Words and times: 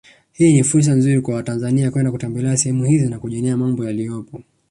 Hii 0.33 0.53
ni 0.53 0.63
fursa 0.63 0.93
nzuri 0.93 1.21
kwa 1.21 1.35
watanzania 1.35 1.91
kwenda 1.91 2.11
kutembelea 2.11 2.57
sehemu 2.57 2.85
hizi 2.85 3.09
na 3.09 3.19
kujionea 3.19 3.57
mambo 3.57 3.85
yaliyopo 3.85 4.43